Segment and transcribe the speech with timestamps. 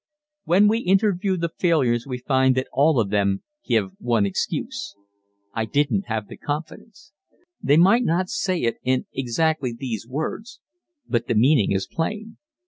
[0.45, 4.95] When we interview the failures we find that all of them give one excuse:
[5.53, 7.13] "I didn't have the confidence."
[7.61, 10.59] They may not say it in exactly these words
[11.07, 12.37] but the meaning is plain.